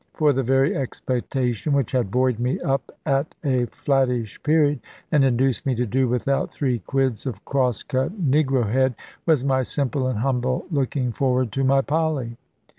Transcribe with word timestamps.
For 0.15 0.33
the 0.33 0.41
very 0.41 0.75
expectation 0.75 1.73
which 1.73 1.91
had 1.91 2.09
buoyed 2.09 2.39
me 2.39 2.59
up 2.61 2.89
at 3.05 3.35
a 3.43 3.67
flattish 3.67 4.41
period, 4.41 4.79
and 5.11 5.23
induced 5.23 5.63
me 5.63 5.75
to 5.75 5.85
do 5.85 6.07
without 6.07 6.51
three 6.51 6.79
quids 6.79 7.27
of 7.27 7.45
cross 7.45 7.83
cut 7.83 8.19
negrohead, 8.19 8.95
was 9.27 9.43
my 9.45 9.61
simple 9.61 10.07
and 10.07 10.17
humble 10.17 10.65
looking 10.71 11.11
forward 11.11 11.51
to 11.51 11.63
my 11.63 11.81
Polly. 11.81 12.35